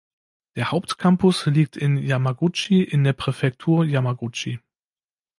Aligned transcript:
Der 0.55 0.71
Hauptcampus 0.71 1.45
liegt 1.45 1.77
in 1.77 1.95
Yamaguchi 1.95 2.81
in 2.81 3.03
der 3.03 3.13
Präfektur 3.13 3.85
Yamaguchi. 3.85 4.59